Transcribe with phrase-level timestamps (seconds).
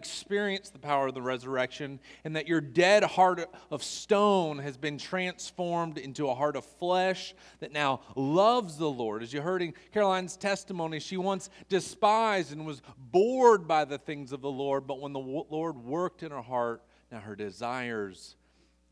[0.00, 4.96] experienced the power of the resurrection and that your dead heart of stone has been
[4.96, 9.22] transformed into a heart of flesh that now loves the Lord.
[9.22, 14.32] As you heard in Caroline's testimony, she once despised and was bored by the things
[14.32, 16.82] of the Lord, but when the Lord worked in her heart,
[17.12, 18.36] now her desires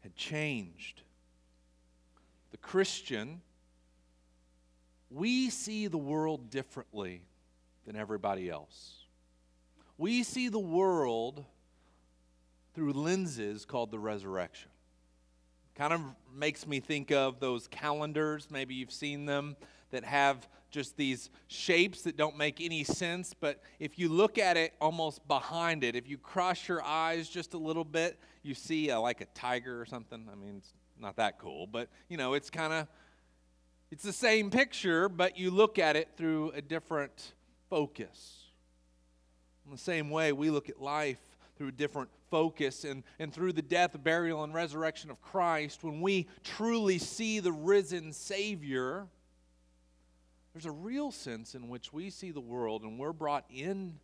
[0.02, 1.00] had changed.
[2.50, 3.40] The Christian,
[5.10, 7.22] we see the world differently
[7.86, 8.97] than everybody else
[9.98, 11.44] we see the world
[12.74, 14.70] through lenses called the resurrection.
[15.74, 16.00] Kind of
[16.34, 19.56] makes me think of those calendars, maybe you've seen them,
[19.90, 23.34] that have just these shapes that don't make any sense.
[23.38, 27.54] But if you look at it almost behind it, if you cross your eyes just
[27.54, 30.28] a little bit, you see a, like a tiger or something.
[30.30, 32.86] I mean, it's not that cool, but you know, it's kind of
[33.90, 37.32] it's the same picture, but you look at it through a different
[37.70, 38.37] focus.
[39.68, 41.18] In the same way, we look at life
[41.58, 46.00] through a different focus and, and through the death, burial, and resurrection of Christ, when
[46.00, 49.06] we truly see the risen Savior,
[50.54, 53.98] there's a real sense in which we see the world and we're brought in,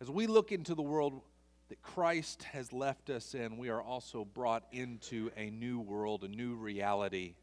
[0.00, 1.20] as we look into the world
[1.68, 6.28] that Christ has left us in, we are also brought into a new world, a
[6.28, 7.34] new reality.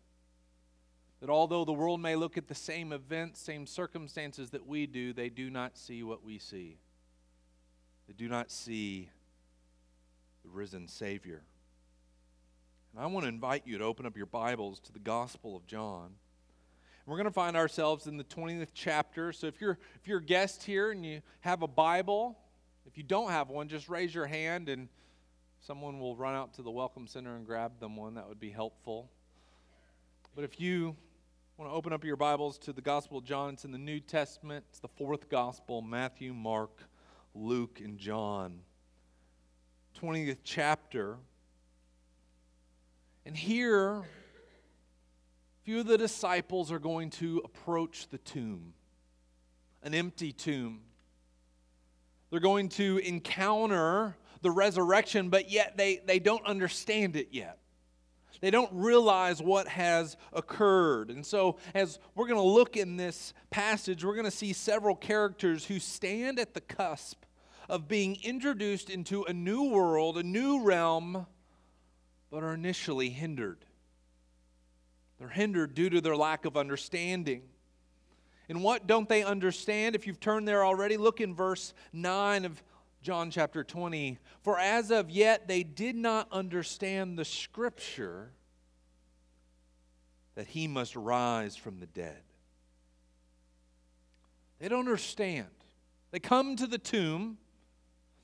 [1.20, 5.14] That although the world may look at the same events, same circumstances that we do,
[5.14, 6.80] they do not see what we see.
[8.08, 9.10] They do not see
[10.44, 11.44] the risen Savior.
[12.94, 15.66] And I want to invite you to open up your Bibles to the Gospel of
[15.68, 16.12] John.
[17.06, 19.32] We're going to find ourselves in the 20th chapter.
[19.32, 22.38] So if you're if you're a guest here and you have a Bible,
[22.86, 24.90] if you don't have one, just raise your hand and
[25.62, 28.16] someone will run out to the welcome center and grab them one.
[28.16, 29.10] That would be helpful.
[30.36, 30.98] But if you
[31.58, 34.02] want to open up your Bibles to the Gospel of John, it's in the New
[34.02, 34.66] Testament.
[34.70, 36.84] It's the fourth Gospel, Matthew, Mark,
[37.40, 38.60] Luke, and John.
[40.02, 41.18] 20th chapter.
[43.26, 44.04] And here,
[45.64, 48.74] few of the disciples are going to approach the tomb,
[49.84, 50.82] an empty tomb.
[52.30, 57.60] They're going to encounter the resurrection, but yet they, they don't understand it yet.
[58.40, 61.10] They don't realize what has occurred.
[61.10, 64.96] And so, as we're going to look in this passage, we're going to see several
[64.96, 67.24] characters who stand at the cusp
[67.70, 71.26] of being introduced into a new world, a new realm,
[72.32, 73.66] but are initially hindered.
[75.20, 77.44] They're hindered due to their lack of understanding.
[78.50, 79.96] And what don't they understand?
[79.96, 82.64] If you've turned there already, look in verse 9 of
[83.02, 84.18] John chapter 20.
[84.42, 88.32] For as of yet they did not understand the scripture
[90.36, 92.22] that he must rise from the dead.
[94.60, 95.48] They don't understand.
[96.12, 97.38] They come to the tomb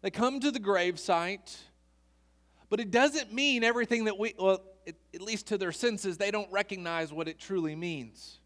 [0.03, 1.57] they come to the gravesite,
[2.69, 6.29] but it doesn't mean everything that we, well, it, at least to their senses, they
[6.29, 8.39] don't recognize what it truly means.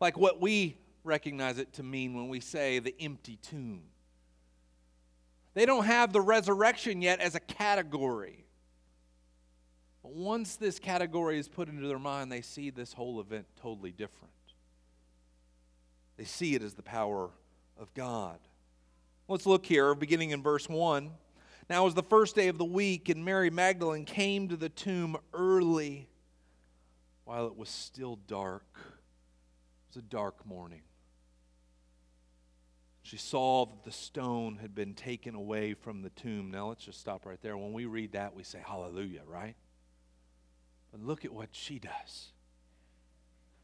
[0.00, 3.82] Like what we recognize it to mean when we say the empty tomb.
[5.54, 8.44] They don't have the resurrection yet as a category.
[10.02, 13.92] But once this category is put into their mind, they see this whole event totally
[13.92, 14.34] different.
[16.18, 17.30] They see it as the power
[17.78, 18.38] of God.
[19.32, 21.10] Let's look here, beginning in verse 1.
[21.70, 24.68] Now it was the first day of the week, and Mary Magdalene came to the
[24.68, 26.06] tomb early
[27.24, 28.66] while it was still dark.
[28.74, 30.82] It was a dark morning.
[33.00, 36.50] She saw that the stone had been taken away from the tomb.
[36.50, 37.56] Now let's just stop right there.
[37.56, 39.56] When we read that, we say hallelujah, right?
[40.90, 42.32] But look at what she does.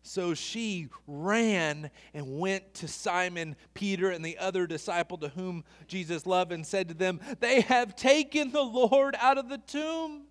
[0.02, 6.26] So she ran and went to Simon Peter and the other disciple to whom Jesus
[6.26, 10.24] loved and said to them, They have taken the Lord out of the tomb,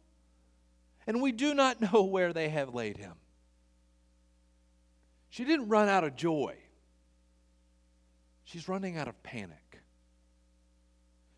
[1.06, 3.14] and we do not know where they have laid him.
[5.30, 6.56] She didn't run out of joy,
[8.44, 9.82] she's running out of panic.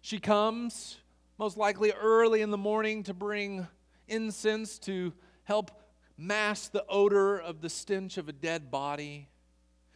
[0.01, 0.97] She comes,
[1.38, 3.68] most likely early in the morning, to bring
[4.07, 5.13] incense to
[5.44, 5.71] help
[6.19, 9.30] mask the odor of the stench of a dead body.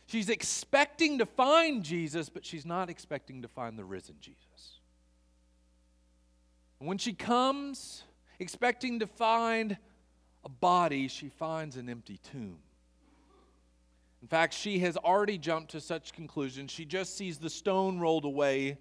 [0.05, 4.79] She's expecting to find Jesus, but she's not expecting to find the risen Jesus.
[6.79, 8.03] When she comes
[8.39, 9.77] expecting to find
[10.43, 12.57] a body, she finds an empty tomb.
[14.21, 16.71] In fact, she has already jumped to such conclusions.
[16.71, 18.77] She just sees the stone rolled away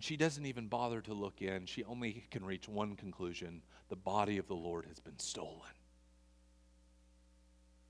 [0.00, 1.66] and she doesn't even bother to look in.
[1.66, 3.60] She only can reach one conclusion
[3.90, 5.68] the body of the Lord has been stolen.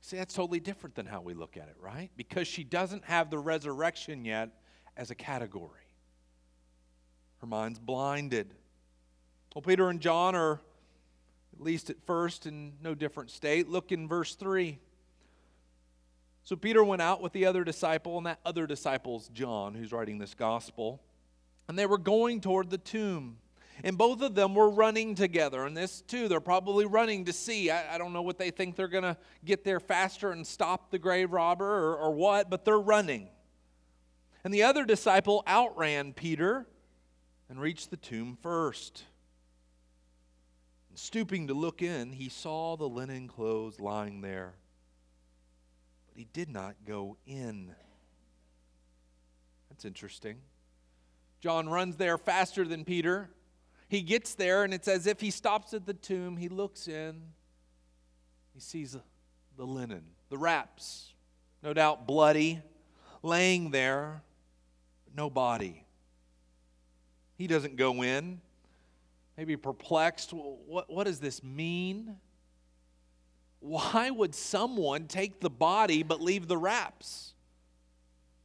[0.01, 2.11] See, that's totally different than how we look at it, right?
[2.17, 4.51] Because she doesn't have the resurrection yet
[4.97, 5.87] as a category.
[7.43, 8.55] Her mind's blinded.
[9.55, 10.61] Well, Peter and John are,
[11.53, 13.69] at least at first, in no different state.
[13.69, 14.81] Look in verse 3.
[16.43, 20.19] So Peter went out with the other disciple, and that other disciple's John, who's writing
[20.19, 21.01] this gospel.
[21.71, 23.37] And they were going toward the tomb.
[23.85, 25.65] And both of them were running together.
[25.65, 27.71] And this, too, they're probably running to see.
[27.71, 30.91] I, I don't know what they think they're going to get there faster and stop
[30.91, 33.29] the grave robber or, or what, but they're running.
[34.43, 36.67] And the other disciple outran Peter
[37.49, 39.05] and reached the tomb first.
[40.89, 44.55] And stooping to look in, he saw the linen clothes lying there,
[46.09, 47.73] but he did not go in.
[49.69, 50.39] That's interesting.
[51.41, 53.31] John runs there faster than Peter.
[53.89, 56.37] He gets there, and it's as if he stops at the tomb.
[56.37, 57.23] He looks in,
[58.55, 58.97] he sees
[59.57, 61.13] the linen, the wraps,
[61.63, 62.61] no doubt bloody,
[63.23, 64.23] laying there,
[65.17, 65.85] no body.
[67.37, 68.41] He doesn't go in,
[69.37, 70.33] maybe perplexed.
[70.33, 72.17] What, what does this mean?
[73.61, 77.35] Why would someone take the body but leave the wraps?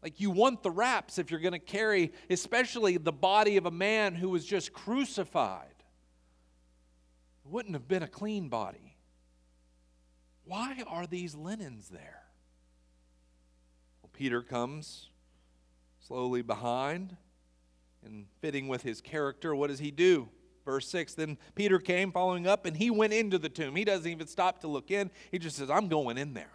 [0.06, 3.72] Like, you want the wraps if you're going to carry, especially the body of a
[3.72, 5.74] man who was just crucified.
[7.44, 8.98] It wouldn't have been a clean body.
[10.44, 12.22] Why are these linens there?
[14.04, 15.10] Well, Peter comes
[15.98, 17.18] slowly behind
[18.06, 20.30] and fitting with his character, what does he do?
[20.66, 23.76] Verse 6 Then Peter came following up and he went into the tomb.
[23.76, 26.55] He doesn't even stop to look in, he just says, I'm going in there.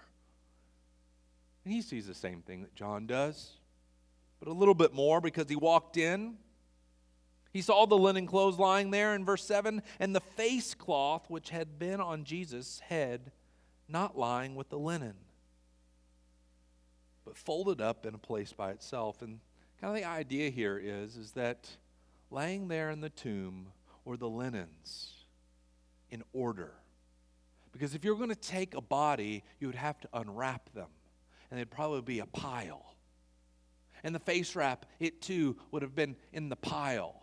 [1.70, 3.52] And he sees the same thing that John does,
[4.40, 6.34] but a little bit more because he walked in.
[7.52, 11.50] He saw the linen clothes lying there in verse 7 and the face cloth which
[11.50, 13.30] had been on Jesus' head
[13.88, 15.14] not lying with the linen,
[17.24, 19.22] but folded up in a place by itself.
[19.22, 19.38] And
[19.80, 21.70] Kind of the idea here is, is that
[22.30, 23.68] laying there in the tomb
[24.04, 25.24] were the linens
[26.10, 26.72] in order.
[27.72, 30.88] Because if you're going to take a body, you would have to unwrap them,
[31.50, 32.94] and there'd probably be a pile.
[34.02, 37.22] And the face wrap, it too would have been in the pile.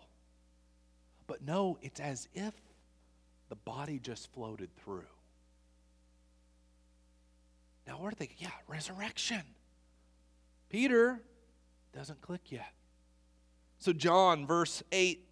[1.26, 2.54] But no, it's as if
[3.50, 5.04] the body just floated through.
[7.88, 9.42] Now we're thinking, yeah, resurrection.
[10.70, 11.22] Peter
[11.94, 12.74] doesn't click yet.
[13.80, 15.26] So, John, verse 8,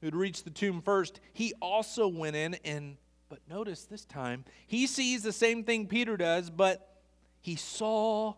[0.00, 2.96] who'd reached the tomb first, he also went in and,
[3.28, 6.89] but notice this time, he sees the same thing Peter does, but
[7.40, 8.34] he saw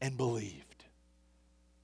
[0.00, 0.64] and believed.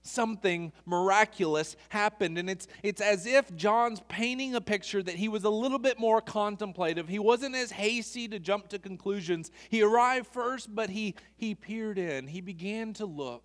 [0.03, 5.45] Something miraculous happened, and it's, it's as if John's painting a picture that he was
[5.45, 7.09] a little bit more contemplative.
[7.09, 9.51] He wasn't as hasty to jump to conclusions.
[9.71, 13.43] He arrived first, but he, he peered in, he began to look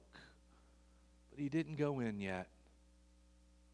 [1.39, 2.49] but he didn't go in yet.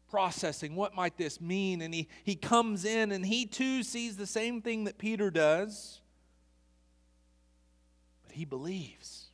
[0.08, 1.82] Processing, what might this mean?
[1.82, 6.00] And he, he comes in and he too sees the same thing that Peter does,
[8.22, 9.25] but he believes.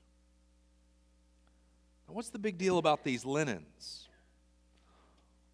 [2.12, 4.08] What's the big deal about these linens?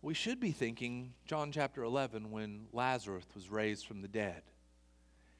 [0.03, 4.43] We should be thinking John chapter 11 when Lazarus was raised from the dead.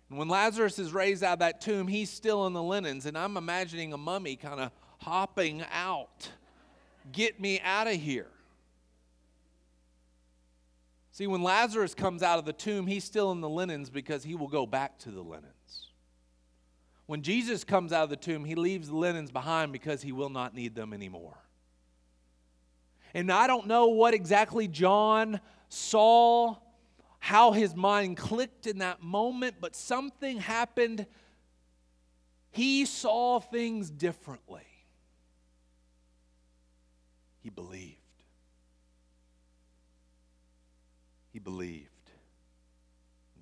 [0.09, 3.07] And when Lazarus is raised out of that tomb, he's still in the linens.
[3.07, 6.31] And I'm imagining a mummy kind of hopping out
[7.13, 8.29] Get me out of here.
[11.13, 14.35] See, when Lazarus comes out of the tomb, he's still in the linens because he
[14.35, 15.53] will go back to the linens.
[17.09, 20.29] When Jesus comes out of the tomb, he leaves the linens behind because he will
[20.29, 21.39] not need them anymore.
[23.15, 26.57] And I don't know what exactly John saw,
[27.19, 31.07] how his mind clicked in that moment, but something happened.
[32.51, 34.69] He saw things differently
[37.49, 37.97] he believed.
[41.33, 41.89] He believed.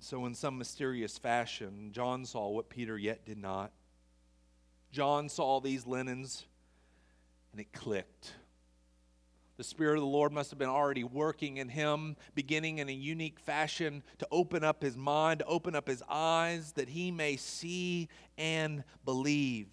[0.09, 3.73] So, in some mysterious fashion, John saw what Peter yet did not.
[4.89, 6.45] John saw these linens
[7.51, 8.31] and it clicked.
[9.57, 12.93] The Spirit of the Lord must have been already working in him, beginning in a
[12.93, 17.35] unique fashion to open up his mind, to open up his eyes, that he may
[17.35, 19.67] see and believe.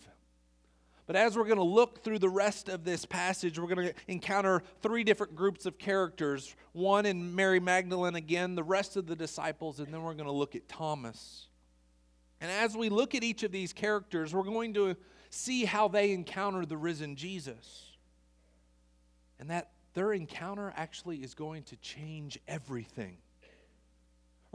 [1.07, 3.95] But as we're going to look through the rest of this passage, we're going to
[4.09, 9.15] encounter three different groups of characters one in Mary Magdalene again, the rest of the
[9.15, 11.49] disciples, and then we're going to look at Thomas.
[12.41, 14.97] And as we look at each of these characters, we're going to
[15.31, 17.93] see how they encounter the risen Jesus.
[19.39, 23.19] And that their encounter actually is going to change everything.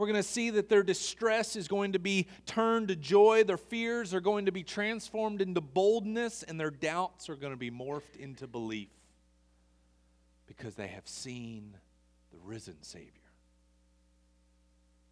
[0.00, 3.58] We're going to see that their distress is going to be turned to joy, their
[3.58, 7.70] fears are going to be transformed into boldness, and their doubts are going to be
[7.70, 8.88] morphed into belief
[10.46, 11.76] because they have seen
[12.32, 13.10] the risen Savior.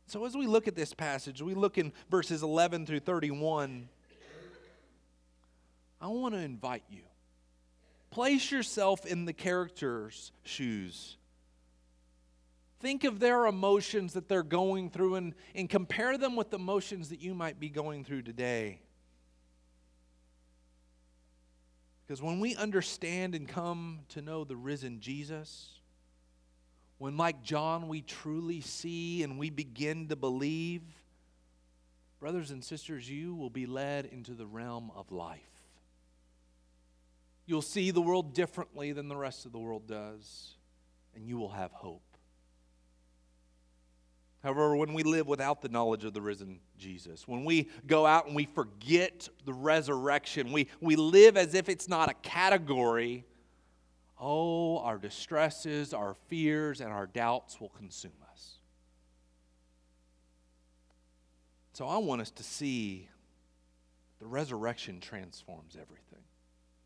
[0.07, 3.91] So, as we look at this passage, we look in verses 11 through 31.
[6.01, 7.03] I want to invite you.
[8.09, 11.19] Place yourself in the character's shoes.
[12.81, 17.09] Think of their emotions that they're going through and, and compare them with the emotions
[17.09, 18.81] that you might be going through today.
[22.07, 25.79] Because when we understand and come to know the risen Jesus,
[26.99, 30.83] when, like John, we truly see and we begin to believe,
[32.19, 35.41] brothers and sisters, you will be led into the realm of life.
[37.45, 40.55] You'll see the world differently than the rest of the world does,
[41.15, 42.08] and you will have hope.
[44.43, 48.27] However, when we live without the knowledge of the risen Jesus, when we go out
[48.27, 53.25] and we forget the resurrection, we, we live as if it's not a category,
[54.21, 58.59] oh, our distresses, our fears, and our doubts will consume us.
[61.73, 63.09] So I want us to see
[64.21, 66.25] the resurrection transforms everything.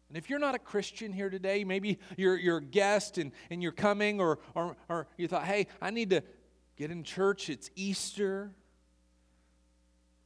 [0.09, 3.63] And if you're not a Christian here today, maybe you're, you're a guest and, and
[3.63, 6.23] you're coming, or, or, or you thought, hey, I need to
[6.83, 8.51] get in church, it's Easter.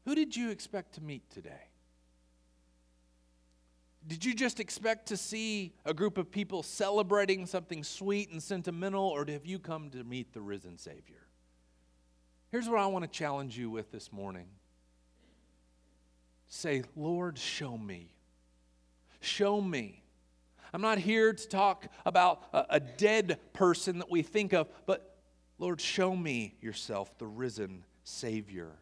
[0.07, 1.69] Who did you expect to meet today?
[4.07, 9.05] Did you just expect to see a group of people celebrating something sweet and sentimental,
[9.05, 11.27] or have you come to meet the risen Savior?
[12.51, 14.47] Here's what I want to challenge you with this morning
[16.49, 18.15] say, Lord, show me.
[19.21, 20.05] Show me.
[20.73, 25.16] I'm not here to talk about a, a dead person that we think of, but
[25.59, 28.73] Lord, show me yourself, the risen Savior.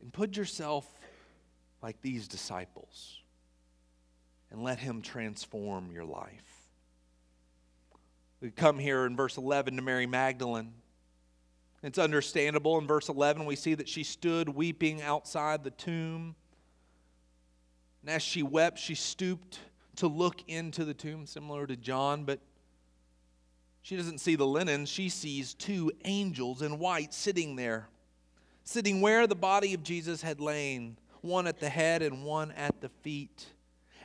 [0.00, 0.86] And put yourself
[1.82, 3.18] like these disciples
[4.50, 6.68] and let Him transform your life.
[8.40, 10.72] We come here in verse 11 to Mary Magdalene.
[11.82, 12.78] It's understandable.
[12.78, 16.34] In verse 11, we see that she stood weeping outside the tomb.
[18.02, 19.60] And as she wept, she stooped
[19.96, 22.40] to look into the tomb, similar to John, but
[23.82, 24.86] she doesn't see the linen.
[24.86, 27.88] She sees two angels in white sitting there,
[28.62, 32.80] sitting where the body of Jesus had lain, one at the head and one at
[32.80, 33.46] the feet.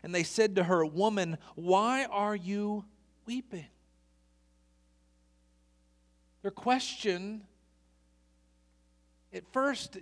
[0.01, 2.85] And they said to her, Woman, why are you
[3.27, 3.67] weeping?
[6.41, 7.43] Their question,
[9.31, 9.97] at first,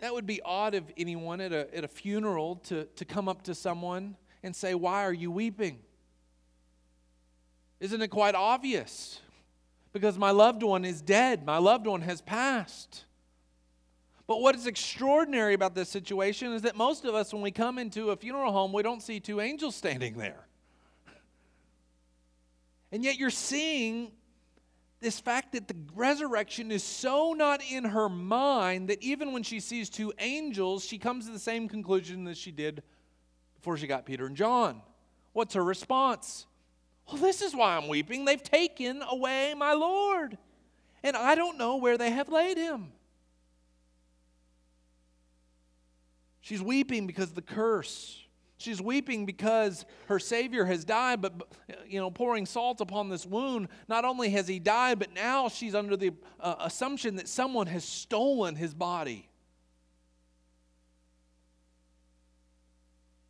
[0.00, 3.44] that would be odd of anyone at a, at a funeral to, to come up
[3.44, 5.78] to someone and say, Why are you weeping?
[7.82, 9.20] Isn't it quite obvious?
[9.92, 13.06] Because my loved one is dead, my loved one has passed.
[14.28, 17.80] But what is extraordinary about this situation is that most of us, when we come
[17.80, 20.46] into a funeral home, we don't see two angels standing there.
[22.92, 24.12] And yet you're seeing
[25.00, 29.58] this fact that the resurrection is so not in her mind that even when she
[29.58, 32.84] sees two angels, she comes to the same conclusion that she did
[33.56, 34.82] before she got Peter and John.
[35.32, 36.46] What's her response?
[37.06, 38.24] Well, this is why I'm weeping.
[38.24, 40.38] They've taken away my Lord,
[41.02, 42.92] and I don't know where they have laid him.
[46.40, 48.18] She's weeping because of the curse.
[48.58, 51.32] She's weeping because her Savior has died, but,
[51.86, 53.68] you know, pouring salt upon this wound.
[53.88, 57.84] Not only has he died, but now she's under the uh, assumption that someone has
[57.84, 59.28] stolen his body.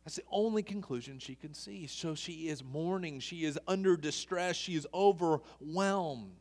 [0.03, 1.87] That's the only conclusion she can see.
[1.87, 3.19] So she is mourning.
[3.19, 4.55] She is under distress.
[4.55, 6.31] She is overwhelmed.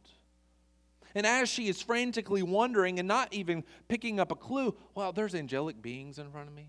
[1.14, 5.34] And as she is frantically wondering and not even picking up a clue, well, there's
[5.34, 6.68] angelic beings in front of me.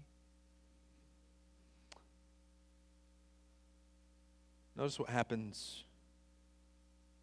[4.75, 5.83] Notice what happens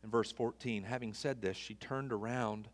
[0.03, 0.85] in verse 14.
[0.85, 2.69] Having said this, she turned around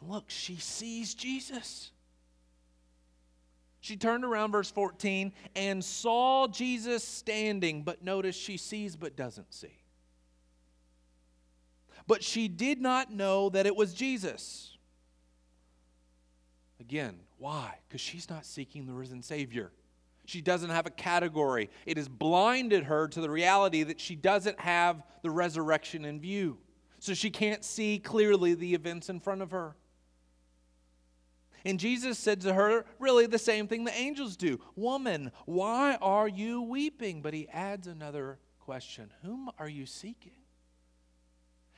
[0.00, 1.90] and look, she sees Jesus.
[3.80, 9.54] She turned around, verse 14, and saw Jesus standing, but notice she sees but doesn't
[9.54, 9.78] see.
[12.06, 14.76] But she did not know that it was Jesus.
[16.80, 17.78] Again, why?
[17.88, 19.72] Because she's not seeking the risen Savior.
[20.24, 21.70] She doesn't have a category.
[21.84, 26.58] It has blinded her to the reality that she doesn't have the resurrection in view.
[26.98, 29.76] So she can't see clearly the events in front of her.
[31.66, 36.28] And Jesus said to her, really the same thing the angels do Woman, why are
[36.28, 37.22] you weeping?
[37.22, 40.38] But he adds another question Whom are you seeking?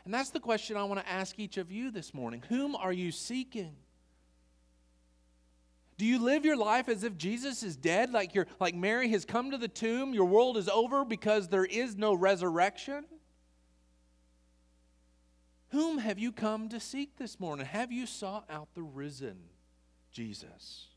[0.04, 2.44] And that's the question I want to ask each of you this morning.
[2.50, 3.76] Whom are you seeking?
[5.96, 9.24] Do you live your life as if Jesus is dead, like, you like Mary has
[9.24, 13.06] come to the tomb, your world is over because there is no resurrection?
[15.70, 17.64] Whom have you come to seek this morning?
[17.64, 19.38] Have you sought out the risen
[20.18, 20.88] Jesus?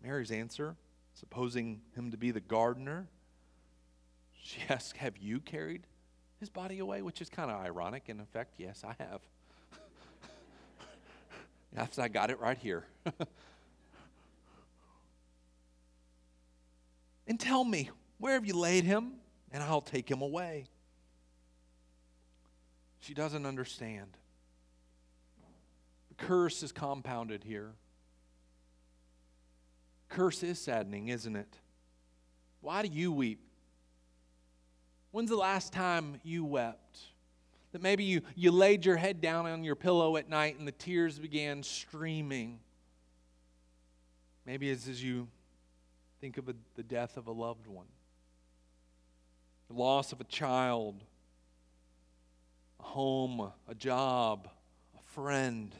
[0.00, 0.76] Mary's answer,
[1.14, 3.08] supposing him to be the gardener,
[4.40, 5.82] she asks, Have you carried
[6.38, 7.02] his body away?
[7.02, 8.04] Which is kind of ironic.
[8.06, 9.20] In effect, yes, I have.
[11.76, 12.84] yes, I got it right here.
[17.26, 19.14] and tell me, where have you laid him?
[19.50, 20.66] And I'll take him away.
[23.00, 24.16] She doesn't understand.
[26.20, 27.72] Curse is compounded here.
[30.10, 31.56] Curse is saddening, isn't it?
[32.60, 33.40] Why do you weep?
[35.12, 36.98] When's the last time you wept?
[37.72, 40.72] That maybe you, you laid your head down on your pillow at night and the
[40.72, 42.60] tears began streaming.
[44.44, 45.28] Maybe it's as you
[46.20, 47.86] think of a, the death of a loved one,
[49.68, 51.02] the loss of a child,
[52.78, 54.48] a home, a job,
[54.98, 55.74] a friend.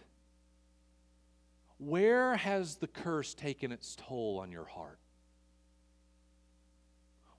[1.80, 4.98] Where has the curse taken its toll on your heart?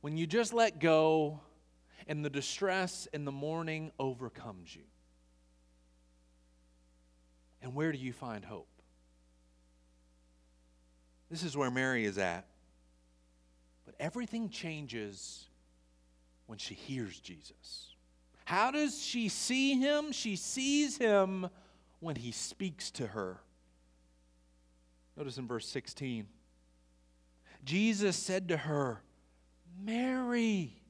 [0.01, 1.41] When you just let go
[2.07, 4.81] and the distress and the mourning overcomes you.
[7.61, 8.67] And where do you find hope?
[11.29, 12.47] This is where Mary is at.
[13.85, 15.45] But everything changes
[16.47, 17.93] when she hears Jesus.
[18.45, 20.11] How does she see him?
[20.11, 21.47] She sees him
[21.99, 23.39] when he speaks to her.
[25.17, 26.27] Notice in verse 16
[27.63, 29.01] Jesus said to her,
[29.83, 30.81] Mary.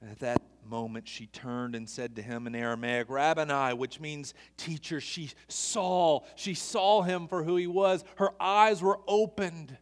[0.00, 4.34] And at that moment, she turned and said to him in Aramaic, Rabboni, which means
[4.56, 5.00] teacher.
[5.00, 8.04] She saw, she saw him for who he was.
[8.16, 9.76] Her eyes were opened.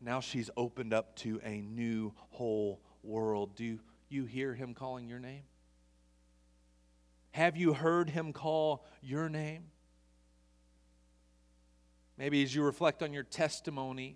[0.00, 3.54] Now she's opened up to a new whole world.
[3.54, 3.78] Do
[4.08, 5.42] you hear him calling your name?
[7.32, 9.64] Have you heard him call your name?
[12.20, 14.14] Maybe as you reflect on your testimony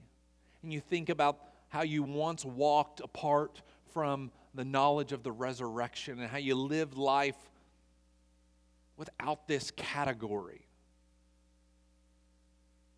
[0.62, 1.38] and you think about
[1.68, 3.62] how you once walked apart
[3.94, 7.38] from the knowledge of the resurrection and how you lived life
[8.98, 10.66] without this category.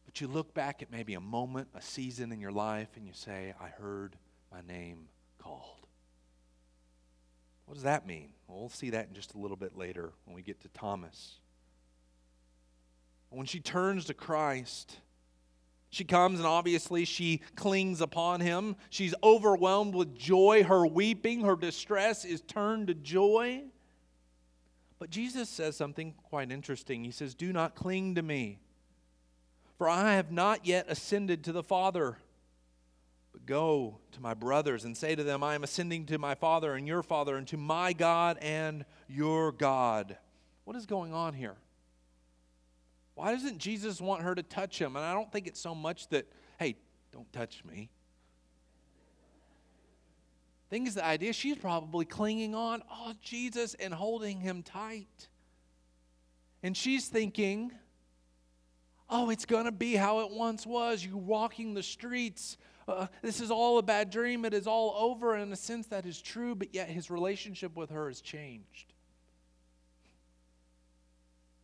[0.07, 3.13] But you look back at maybe a moment, a season in your life, and you
[3.15, 4.17] say, I heard
[4.51, 5.07] my name
[5.39, 5.87] called.
[7.67, 8.31] What does that mean?
[8.49, 11.39] Well, we'll see that in just a little bit later when we get to Thomas.
[13.31, 14.99] When she turns to Christ,
[15.91, 18.77] she comes and obviously she clings upon him.
[18.91, 20.65] She's overwhelmed with joy.
[20.65, 23.65] Her weeping, her distress is turned to joy.
[24.99, 27.05] But Jesus says something quite interesting.
[27.05, 28.59] He says, Do not cling to me,
[29.77, 32.19] for I have not yet ascended to the Father.
[33.33, 36.75] But go to my brothers and say to them, I am ascending to my Father
[36.75, 40.17] and your Father, and to my God and your God.
[40.65, 41.57] What is going on here?
[43.17, 44.95] Why doesn't Jesus want her to touch him?
[44.95, 46.77] And I don't think it's so much that, hey,
[47.13, 47.89] don't touch me.
[50.69, 55.29] Think is, the idea she's probably clinging on, oh, Jesus, and holding him tight.
[56.63, 57.73] And she's thinking,
[59.09, 61.03] oh, it's going to be how it once was.
[61.03, 62.59] You walking the streets.
[62.87, 64.45] Uh, this is all a bad dream.
[64.45, 65.37] It is all over.
[65.37, 68.93] In a sense, that is true, but yet his relationship with her has changed.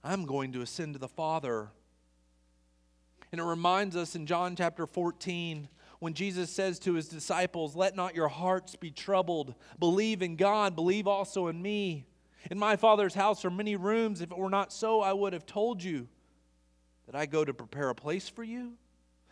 [0.05, 1.69] I'm going to ascend to the Father.
[3.31, 5.69] And it reminds us in John chapter 14
[6.01, 9.55] when Jesus says to his disciples, Let not your hearts be troubled.
[9.79, 12.07] Believe in God, believe also in me.
[12.51, 14.21] In my Father's house are many rooms.
[14.21, 16.09] If it were not so, I would have told you
[17.07, 18.73] that I go to prepare a place for you.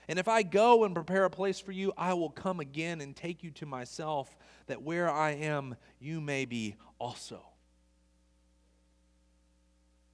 [0.07, 3.15] And if I go and prepare a place for you, I will come again and
[3.17, 7.50] take you to myself, that where I am, you may be also.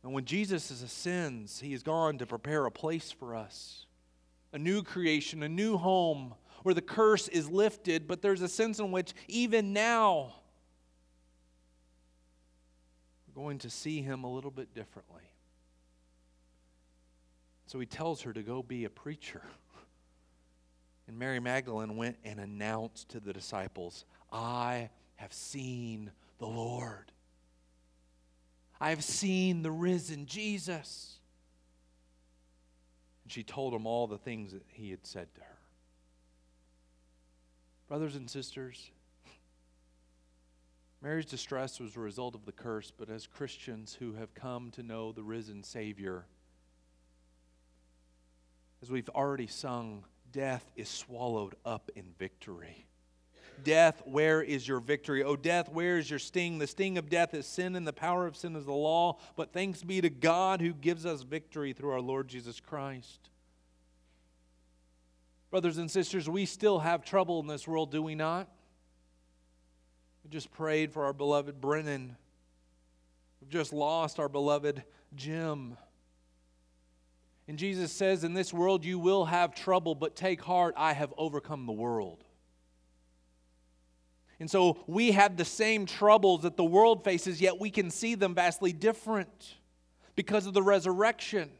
[0.06, 3.86] And when Jesus ascends, he has gone to prepare a place for us
[4.52, 8.78] a new creation, a new home where the curse is lifted, but there's a sense
[8.78, 10.32] in which even now
[13.26, 15.24] we're going to see him a little bit differently.
[17.66, 19.42] So he tells her to go be a preacher.
[21.08, 27.10] And Mary Magdalene went and announced to the disciples, I have seen the Lord.
[28.80, 31.18] I have seen the risen Jesus.
[33.24, 35.56] And she told him all the things that he had said to her.
[37.88, 38.90] Brothers and sisters,
[41.02, 44.82] Mary's distress was a result of the curse, but as Christians who have come to
[44.82, 46.24] know the risen Savior,
[48.82, 52.86] as we've already sung, death is swallowed up in victory.
[53.64, 55.22] Death, where is your victory?
[55.22, 56.58] O death, where is your sting?
[56.58, 59.18] The sting of death is sin, and the power of sin is the law.
[59.36, 63.30] But thanks be to God who gives us victory through our Lord Jesus Christ.
[65.50, 68.48] Brothers and sisters, we still have trouble in this world, do we not?
[70.24, 72.16] We just prayed for our beloved Brennan.
[73.40, 74.82] We've just lost our beloved
[75.14, 75.76] Jim.
[77.48, 81.14] And Jesus says, In this world you will have trouble, but take heart, I have
[81.16, 82.24] overcome the world.
[84.38, 88.14] And so we have the same troubles that the world faces, yet we can see
[88.14, 89.54] them vastly different
[90.14, 91.50] because of the resurrection.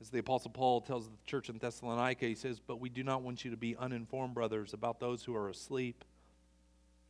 [0.00, 3.20] As the Apostle Paul tells the church in Thessalonica, he says, But we do not
[3.20, 6.04] want you to be uninformed, brothers, about those who are asleep,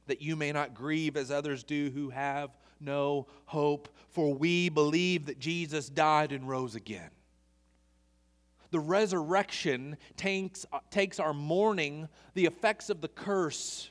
[0.08, 2.50] that you may not grieve as others do who have
[2.80, 7.10] no hope, for we believe that Jesus died and rose again.
[8.70, 13.90] The resurrection takes, uh, takes our mourning, the effects of the curse,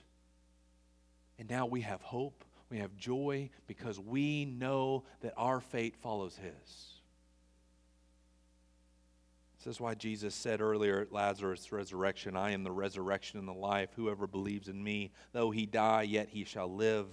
[1.38, 6.38] and now we have hope, we have joy, because we know that our fate follows
[6.38, 6.94] His.
[9.58, 13.54] This is why Jesus said earlier at Lazarus' resurrection, I am the resurrection and the
[13.54, 13.90] life.
[13.98, 17.08] Whoever believes in me, though he die, yet he shall live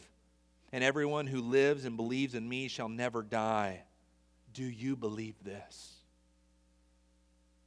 [0.73, 3.83] and everyone who lives and believes in me shall never die.
[4.53, 5.96] Do you believe this?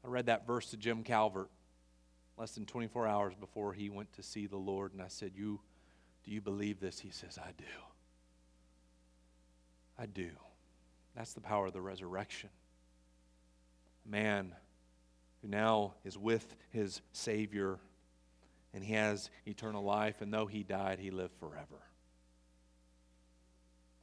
[0.04, 1.50] I read that verse to Jim Calvert
[2.38, 5.60] less than 24 hours before he went to see the Lord, and I said, You
[6.24, 7.00] do you believe this?
[7.00, 7.66] He says, I do.
[9.98, 10.30] I do.
[11.16, 12.50] That's the power of the resurrection.
[14.06, 14.54] Man
[15.42, 17.80] who now is with his Savior
[18.74, 21.82] and he has eternal life, and though he died, he lived forever.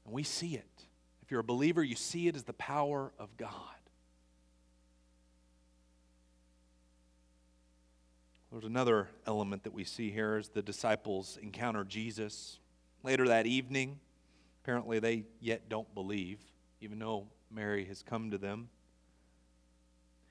[0.04, 0.86] And we see it.
[1.22, 3.50] If you're a believer, you see it as the power of God.
[8.52, 12.58] There's another element that we see here as the disciples encounter Jesus.
[13.02, 13.98] Later that evening,
[14.62, 16.38] apparently they yet don't believe,
[16.80, 18.68] even though Mary has come to them.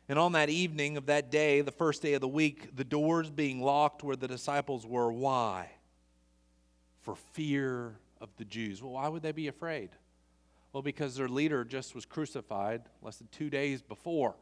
[0.08, 3.30] And on that evening of that day, the first day of the week, the doors
[3.30, 5.12] being locked where the disciples were.
[5.12, 5.72] Why?
[7.02, 8.82] For fear of the Jews.
[8.82, 9.90] Well, why would they be afraid?
[10.72, 14.36] Well, because their leader just was crucified less than two days before.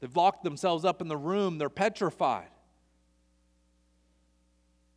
[0.00, 2.48] They've locked themselves up in the room, they're petrified.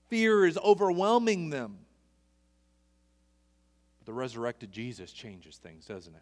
[0.09, 1.79] Fear is overwhelming them.
[3.99, 6.21] But the resurrected Jesus changes things, doesn't it?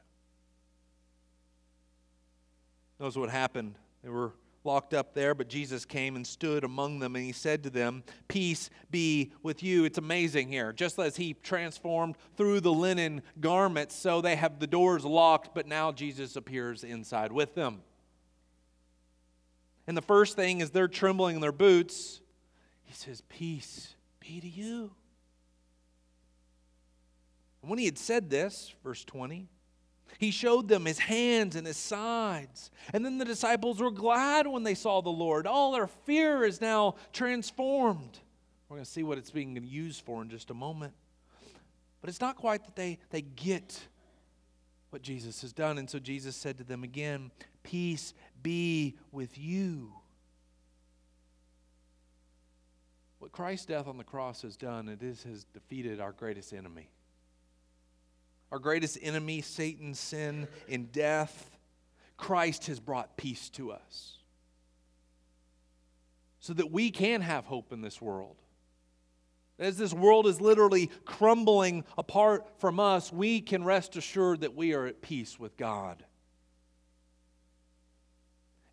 [2.99, 3.75] Knows what happened.
[4.03, 7.63] They were locked up there, but Jesus came and stood among them and he said
[7.63, 9.85] to them, Peace be with you.
[9.85, 10.71] It's amazing here.
[10.71, 15.67] Just as he transformed through the linen garments, so they have the doors locked, but
[15.67, 17.81] now Jesus appears inside with them.
[19.91, 22.21] And the first thing is they're trembling in their boots.
[22.85, 24.89] He says, Peace be to you.
[27.61, 29.49] And when he had said this, verse 20,
[30.17, 32.71] he showed them his hands and his sides.
[32.93, 35.45] And then the disciples were glad when they saw the Lord.
[35.45, 38.17] All their fear is now transformed.
[38.69, 40.93] We're going to see what it's being used for in just a moment.
[41.99, 43.77] But it's not quite that they, they get
[44.91, 45.77] what Jesus has done.
[45.77, 47.31] And so Jesus said to them again,
[47.63, 49.93] Peace be with you.
[53.19, 56.89] What Christ's death on the cross has done, it is has defeated our greatest enemy
[58.51, 61.49] our greatest enemy, Satan, sin, and death,
[62.17, 64.17] Christ has brought peace to us.
[66.41, 68.35] So that we can have hope in this world.
[69.59, 74.73] As this world is literally crumbling apart from us, we can rest assured that we
[74.73, 76.03] are at peace with God.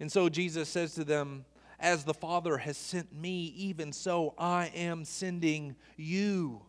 [0.01, 1.45] And so Jesus says to them,
[1.79, 6.63] As the Father has sent me, even so I am sending you.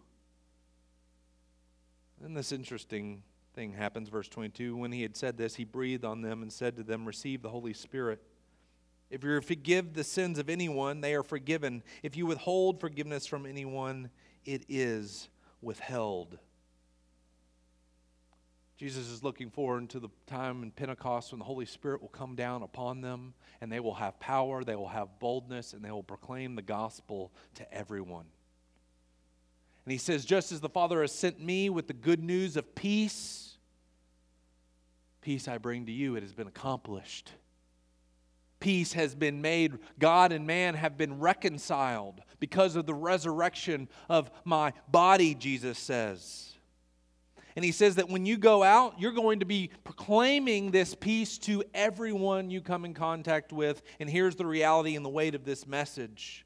[2.20, 4.76] Then this interesting thing happens, verse 22.
[4.76, 7.50] When he had said this, he breathed on them and said to them, Receive the
[7.50, 8.22] Holy Spirit.
[9.10, 11.84] If you forgive the sins of anyone, they are forgiven.
[12.04, 14.10] If you withhold forgiveness from anyone,
[14.46, 15.30] it is
[15.62, 16.38] withheld.
[18.78, 22.36] Jesus is looking forward to the time in Pentecost when the Holy Spirit will come
[22.36, 26.02] down upon them and they will have power, they will have boldness, and they will
[26.02, 28.26] proclaim the gospel to everyone.
[29.84, 32.74] And he says, Just as the Father has sent me with the good news of
[32.74, 33.58] peace,
[35.20, 36.16] peace I bring to you.
[36.16, 37.34] It has been accomplished.
[38.60, 39.78] Peace has been made.
[40.00, 46.56] God and man have been reconciled because of the resurrection of my body, Jesus says.
[47.56, 51.38] And he says that when you go out, you're going to be proclaiming this peace
[51.40, 53.82] to everyone you come in contact with.
[54.00, 56.46] And here's the reality and the weight of this message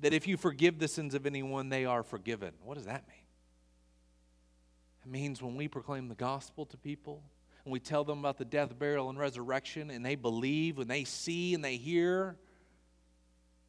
[0.00, 2.52] that if you forgive the sins of anyone, they are forgiven.
[2.64, 3.16] What does that mean?
[5.04, 7.22] It means when we proclaim the gospel to people,
[7.64, 11.04] and we tell them about the death, burial, and resurrection, and they believe, and they
[11.04, 12.36] see, and they hear,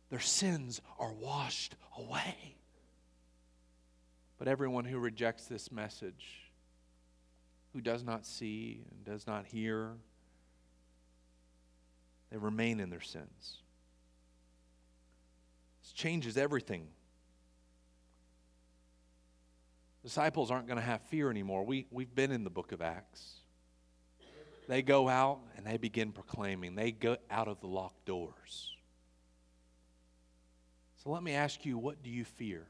[0.10, 2.56] their sins are washed away.
[4.38, 6.52] But everyone who rejects this message,
[7.74, 9.92] who does not see and does not hear,
[12.32, 13.58] they remain in their sins.
[15.82, 16.88] This changes everything.
[20.04, 21.64] Disciples aren't going to have fear anymore.
[21.64, 23.41] We, we've been in the book of Acts.
[24.72, 26.76] They go out and they begin proclaiming.
[26.76, 28.72] They go out of the locked doors.
[31.04, 32.68] So let me ask you what do you fear?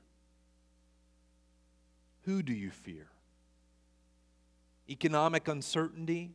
[2.24, 3.06] Who do you fear?
[4.90, 6.32] Economic uncertainty,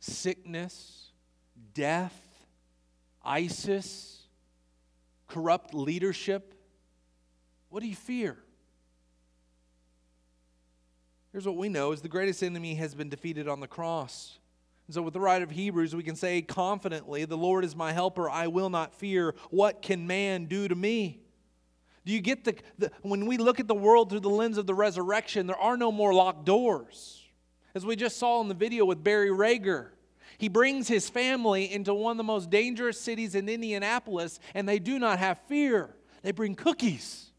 [0.00, 1.10] sickness,
[1.74, 2.18] death,
[3.22, 4.22] ISIS,
[5.28, 6.54] corrupt leadership?
[7.68, 8.38] What do you fear?
[11.32, 14.38] Here's what we know is the greatest enemy has been defeated on the cross.
[14.86, 17.92] And so with the writer of Hebrews, we can say confidently, the Lord is my
[17.92, 19.34] helper, I will not fear.
[19.48, 21.20] What can man do to me?
[22.04, 24.66] Do you get the, the when we look at the world through the lens of
[24.66, 27.24] the resurrection, there are no more locked doors.
[27.74, 29.88] As we just saw in the video with Barry Rager,
[30.36, 34.78] he brings his family into one of the most dangerous cities in Indianapolis, and they
[34.78, 35.94] do not have fear.
[36.22, 37.31] They bring cookies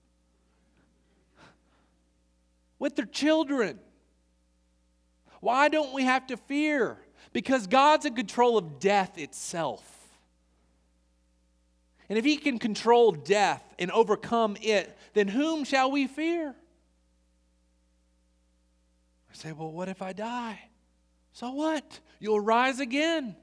[2.84, 3.80] with their children.
[5.40, 6.98] Why don't we have to fear?
[7.32, 9.90] Because God's in control of death itself.
[12.10, 16.50] And if He can control death and overcome it, then whom shall we fear?
[19.32, 20.60] I say, well, what if I die?
[21.32, 22.02] So what?
[22.20, 23.38] You'll rise again.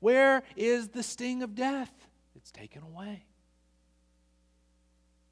[0.00, 1.92] Where is the sting of death?
[2.34, 3.26] It's taken away.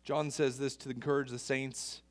[0.04, 2.02] John says this to encourage the saints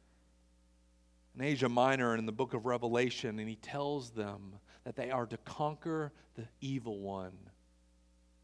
[1.36, 5.12] in Asia Minor and in the book of Revelation, and he tells them that they
[5.12, 7.38] are to conquer the evil one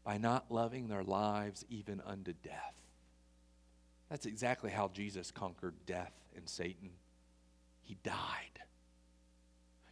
[0.04, 2.74] by not loving their lives even unto death.
[4.10, 6.90] That's exactly how Jesus conquered death and Satan.
[7.82, 8.60] He died.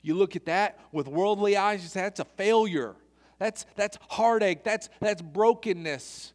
[0.02, 2.96] You look at that with worldly eyes, you say that's a failure.
[3.38, 4.64] That's, that's heartache.
[4.64, 6.34] That's, that's brokenness.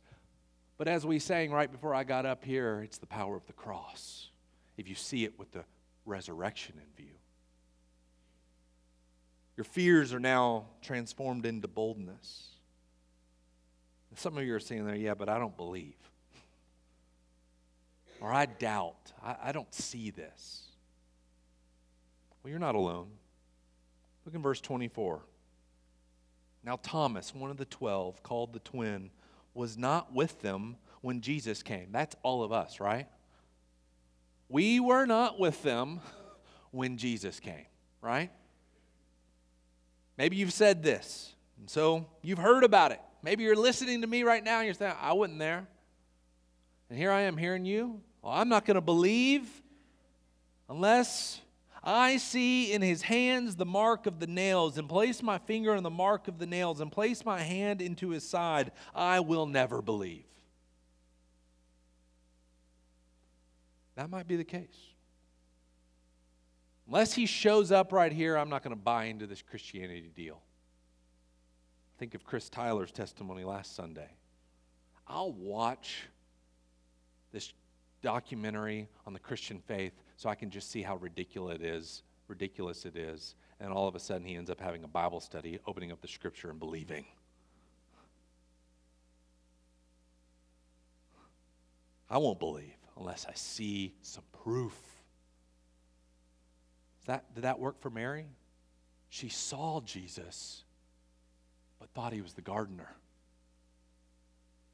[0.77, 3.53] But as we sang right before I got up here, it's the power of the
[3.53, 4.29] cross.
[4.77, 5.63] If you see it with the
[6.05, 7.13] resurrection in view.
[9.57, 12.49] Your fears are now transformed into boldness.
[14.15, 15.95] Some of you are saying there, yeah, but I don't believe.
[18.21, 19.11] Or I doubt.
[19.21, 20.61] I, I don't see this.
[22.41, 23.07] Well, you're not alone.
[24.25, 25.21] Look in verse 24.
[26.63, 29.11] Now, Thomas, one of the twelve, called the twin,
[29.53, 31.89] was not with them when Jesus came.
[31.91, 33.07] That's all of us, right?
[34.49, 36.01] We were not with them
[36.71, 37.65] when Jesus came,
[38.01, 38.31] right?
[40.17, 43.01] Maybe you've said this, and so you've heard about it.
[43.21, 45.67] Maybe you're listening to me right now and you're saying, I wasn't there.
[46.89, 48.01] And here I am hearing you.
[48.21, 49.49] Well, I'm not going to believe
[50.69, 51.41] unless
[51.83, 55.81] I see in his hands the mark of the nails and place my finger on
[55.81, 58.71] the mark of the nails and place my hand into his side.
[58.93, 60.25] I will never believe.
[63.95, 64.93] That might be the case.
[66.87, 70.41] Unless he shows up right here, I'm not going to buy into this Christianity deal.
[71.97, 74.09] Think of Chris Tyler's testimony last Sunday.
[75.07, 76.03] I'll watch
[77.31, 77.53] this
[78.01, 82.85] documentary on the Christian faith so I can just see how ridiculous it is, ridiculous
[82.85, 85.91] it is, and all of a sudden he ends up having a Bible study, opening
[85.91, 87.05] up the scripture and believing.
[92.09, 94.77] I won't believe unless I see some proof.
[97.05, 98.25] That, did that work for Mary?
[99.09, 100.63] She saw Jesus,
[101.79, 102.89] but thought he was the gardener.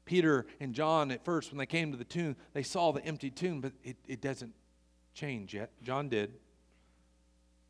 [0.04, 3.30] Peter and John, at first, when they came to the tomb, they saw the empty
[3.30, 4.52] tomb, but it, it doesn't
[5.14, 5.70] change yet.
[5.82, 6.32] John did.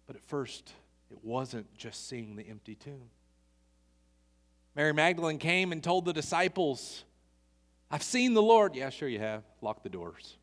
[0.06, 0.72] But at first,
[1.10, 3.10] it wasn't just seeing the empty tomb.
[4.74, 7.04] Mary Magdalene came and told the disciples,
[7.90, 8.74] I've seen the Lord.
[8.74, 9.42] Yeah, sure you have.
[9.60, 10.38] Lock the doors.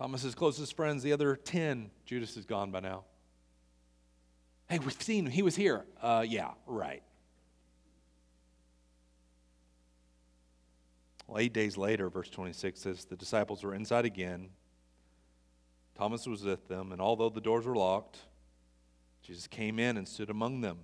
[0.00, 3.04] Thomas's closest friends, the other 10, Judas is gone by now.
[4.66, 5.30] Hey, we've seen him.
[5.30, 5.84] He was here.
[6.00, 7.02] Uh, yeah, right.
[11.26, 14.48] Well, eight days later, verse 26 says, the disciples were inside again.
[15.98, 18.20] Thomas was with them, and although the doors were locked,
[19.22, 20.78] Jesus came in and stood among them.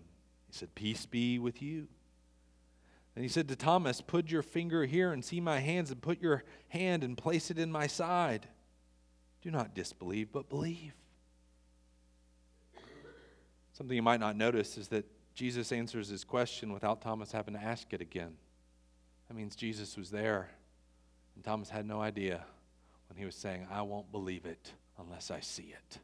[0.46, 1.88] He said, Peace be with you.
[3.14, 6.20] And he said to Thomas, Put your finger here and see my hands, and put
[6.20, 8.48] your hand and place it in my side.
[9.42, 10.92] Do not disbelieve, but believe.
[13.72, 17.60] Something you might not notice is that Jesus answers his question without Thomas having to
[17.60, 18.32] ask it again.
[19.28, 20.48] That means Jesus was there,
[21.34, 22.42] and Thomas had no idea
[23.08, 25.98] when he was saying, I won't believe it unless I see it.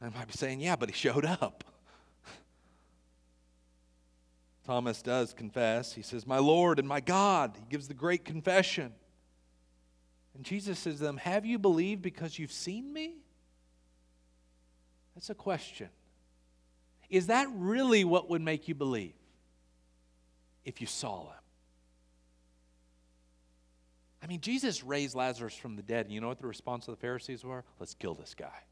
[0.00, 1.64] I might be saying, Yeah, but he showed up.
[4.66, 5.94] Thomas does confess.
[5.94, 7.56] He says, My Lord and my God.
[7.58, 8.92] He gives the great confession.
[10.34, 13.16] And Jesus says to them, Have you believed because you've seen me?
[15.14, 15.88] That's a question.
[17.08, 19.14] Is that really what would make you believe
[20.64, 21.38] if you saw him?
[24.22, 26.06] I mean, Jesus raised Lazarus from the dead.
[26.06, 27.62] And you know what the response of the Pharisees were?
[27.78, 28.64] Let's kill this guy.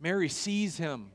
[0.00, 1.12] Mary sees him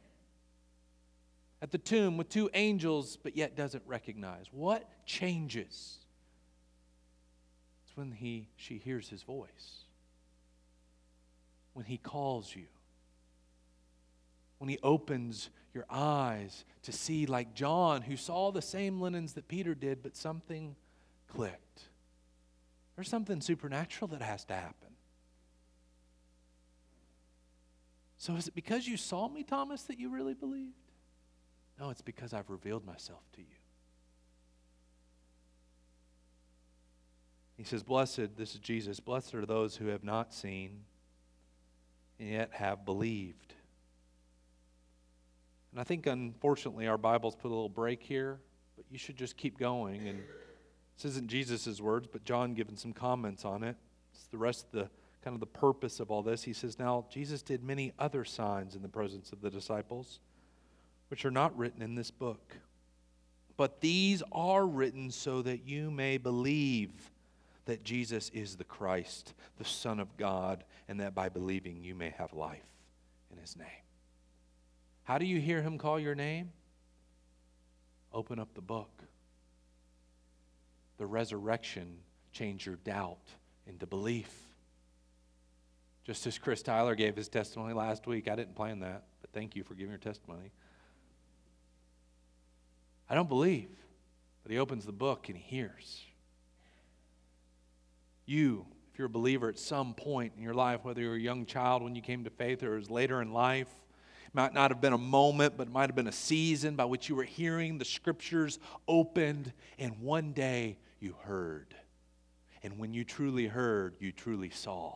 [1.61, 4.45] at the tomb with two angels, but yet doesn't recognize.
[4.51, 5.98] What changes?
[7.99, 9.83] When he, she hears his voice,
[11.73, 12.67] when he calls you,
[14.57, 19.49] when he opens your eyes to see, like John, who saw the same linens that
[19.49, 20.77] Peter did, but something
[21.27, 21.89] clicked.
[22.95, 24.93] There's something supernatural that has to happen.
[28.17, 30.71] So, is it because you saw me, Thomas, that you really believed?
[31.77, 33.57] No, it's because I've revealed myself to you.
[37.59, 40.85] He says, Blessed, this is Jesus, blessed are those who have not seen
[42.17, 43.53] and yet have believed.
[45.73, 48.39] And I think, unfortunately, our Bibles put a little break here,
[48.77, 50.07] but you should just keep going.
[50.07, 50.23] And
[50.95, 53.75] this isn't Jesus' words, but John giving some comments on it.
[54.13, 54.89] It's the rest of the
[55.21, 56.41] kind of the purpose of all this.
[56.43, 60.21] He says, Now, Jesus did many other signs in the presence of the disciples,
[61.09, 62.55] which are not written in this book.
[63.57, 67.11] But these are written so that you may believe
[67.65, 72.09] that Jesus is the Christ, the Son of God, and that by believing you may
[72.17, 72.65] have life
[73.31, 73.67] in his name.
[75.03, 76.51] How do you hear him call your name?
[78.13, 79.03] Open up the book.
[80.97, 81.97] The resurrection
[82.31, 83.33] changed your doubt
[83.67, 84.31] into belief.
[86.03, 89.55] Just as Chris Tyler gave his testimony last week, I didn't plan that, but thank
[89.55, 90.51] you for giving your testimony.
[93.09, 93.69] I don't believe,
[94.43, 96.03] but he opens the book and he hears.
[98.29, 101.47] You, if you're a believer at some point in your life, whether you're a young
[101.47, 103.67] child when you came to faith or it was later in life,
[104.27, 106.85] it might not have been a moment, but it might have been a season by
[106.85, 111.73] which you were hearing the scriptures opened, and one day you heard.
[112.61, 114.93] And when you truly heard, you truly saw.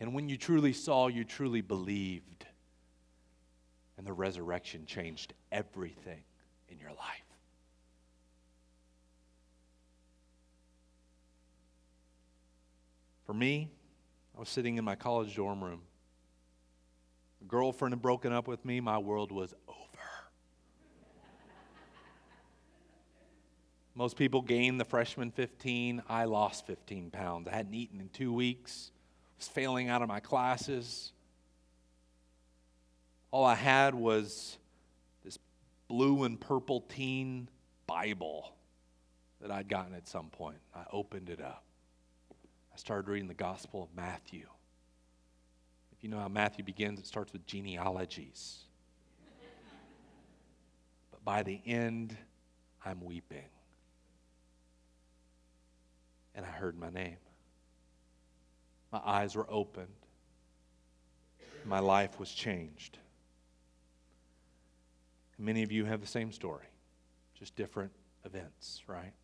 [0.00, 2.44] And when you truly saw, you truly believed.
[3.96, 6.24] And the resurrection changed everything
[6.68, 7.27] in your life.
[13.28, 13.70] For me,
[14.34, 15.82] I was sitting in my college dorm room.
[17.40, 18.80] A girlfriend had broken up with me.
[18.80, 19.76] My world was over.
[23.94, 26.02] Most people gain the freshman 15.
[26.08, 27.46] I lost 15 pounds.
[27.46, 28.90] I hadn't eaten in two weeks
[29.38, 31.12] was failing out of my classes.
[33.30, 34.58] All I had was
[35.24, 35.38] this
[35.86, 37.48] blue and purple teen
[37.86, 38.52] Bible
[39.40, 40.58] that I'd gotten at some point.
[40.74, 41.67] I opened it up.
[42.78, 44.46] I started reading the Gospel of Matthew.
[45.90, 48.58] If you know how Matthew begins, it starts with genealogies.
[51.10, 52.16] but by the end,
[52.84, 53.48] I'm weeping.
[56.36, 57.16] And I heard my name.
[58.92, 59.88] My eyes were opened.
[61.64, 62.98] My life was changed.
[65.36, 66.66] Many of you have the same story,
[67.34, 67.90] just different
[68.24, 69.14] events, right?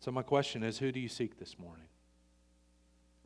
[0.00, 1.84] So, my question is who do you seek this morning?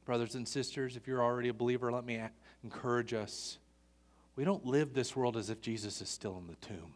[0.04, 2.20] Brothers and sisters, if you're already a believer, let me
[2.62, 3.58] encourage us.
[4.36, 6.94] We don't live this world as if Jesus is still in the tomb.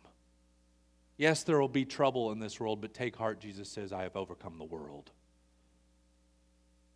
[1.17, 4.17] Yes, there will be trouble in this world, but take heart, Jesus says, I have
[4.17, 5.11] overcome the world.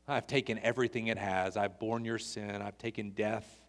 [0.06, 1.56] I've taken everything it has.
[1.56, 2.60] I've borne your sin.
[2.60, 3.60] I've taken death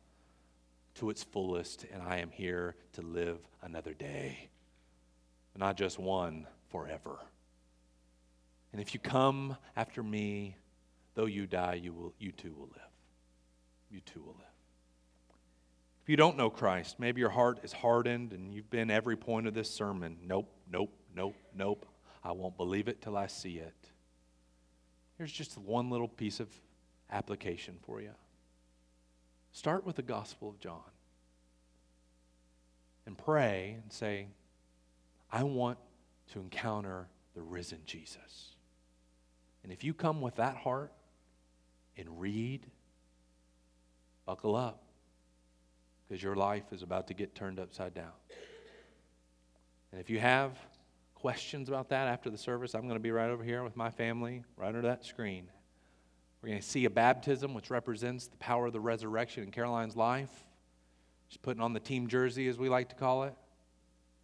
[0.95, 4.49] to its fullest, and I am here to live another day.
[5.55, 7.19] Not just one, forever.
[8.73, 10.57] And if you come after me,
[11.13, 12.91] though you die, you, will, you too will live.
[13.89, 14.47] You too will live.
[16.01, 19.47] If you don't know Christ, maybe your heart is hardened and you've been every point
[19.47, 20.17] of this sermon.
[20.25, 21.85] Nope, nope, nope, nope.
[22.23, 23.91] I won't believe it till I see it.
[25.17, 26.49] Here's just one little piece of
[27.11, 28.11] application for you.
[29.51, 30.81] Start with the Gospel of John
[33.05, 34.27] and pray and say,
[35.31, 35.77] I want
[36.33, 38.55] to encounter the risen Jesus.
[39.63, 40.91] And if you come with that heart
[41.97, 42.65] and read,
[44.25, 44.83] buckle up
[46.07, 48.11] because your life is about to get turned upside down.
[49.91, 50.57] And if you have
[51.15, 53.89] questions about that after the service, I'm going to be right over here with my
[53.89, 55.47] family, right under that screen.
[56.41, 59.95] We're going to see a baptism, which represents the power of the resurrection in Caroline's
[59.95, 60.43] life.
[61.29, 63.33] She's putting on the team jersey, as we like to call it.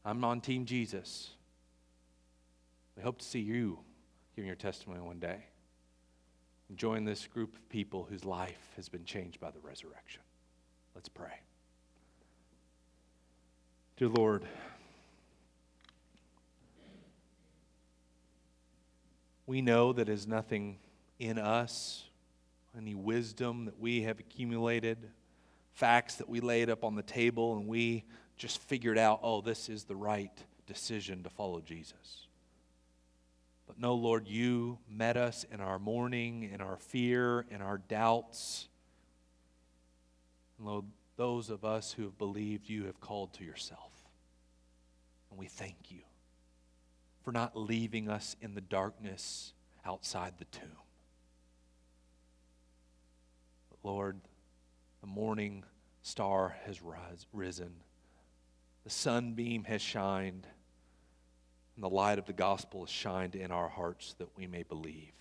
[0.04, 1.30] I'm on Team Jesus.
[2.98, 3.80] We hope to see you
[4.40, 5.44] giving your testimony one day.
[6.70, 10.22] And join this group of people whose life has been changed by the resurrection.
[10.96, 11.42] Let's pray.
[13.98, 14.46] Dear Lord,
[19.46, 20.78] we know that is nothing
[21.20, 22.06] in us,
[22.78, 25.10] any wisdom that we have accumulated,
[25.74, 28.06] facts that we laid up on the table, and we
[28.38, 32.29] just figured out, oh, this is the right decision to follow Jesus.
[33.82, 38.68] No, Lord, you met us in our mourning, in our fear, in our doubts.
[40.58, 40.84] And Lord,
[41.16, 43.94] those of us who have believed you have called to yourself.
[45.32, 46.02] And we thank you
[47.24, 49.54] for not leaving us in the darkness
[49.86, 50.70] outside the tomb.
[53.70, 54.20] But Lord,
[55.00, 55.64] the morning
[56.02, 57.72] star has rise, risen,
[58.84, 60.48] the sunbeam has shined,
[61.80, 65.14] and the light of the gospel has shined in our hearts that we may believe.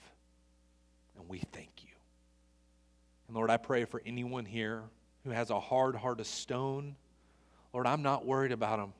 [1.16, 1.92] And we thank you.
[3.28, 4.82] And Lord, I pray for anyone here
[5.22, 6.96] who has a hard heart of stone.
[7.72, 8.92] Lord, I'm not worried about them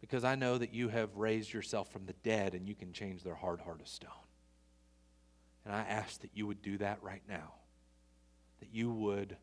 [0.00, 3.22] because I know that you have raised yourself from the dead and you can change
[3.22, 4.10] their hard heart of stone.
[5.64, 7.52] And I ask that you would do that right now,
[8.58, 9.36] that you would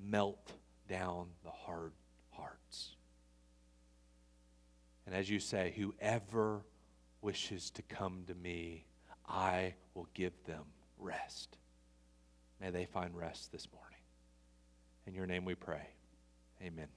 [0.00, 0.52] melt
[0.88, 1.90] down the hard
[2.30, 2.94] hearts.
[5.06, 6.62] And as you say, whoever
[7.22, 8.84] wishes to come to me,
[9.28, 10.64] I will give them
[10.98, 11.56] rest.
[12.60, 13.98] May they find rest this morning.
[15.06, 15.88] In your name we pray.
[16.62, 16.88] Amen.